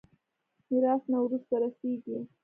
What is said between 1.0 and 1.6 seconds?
نه ورته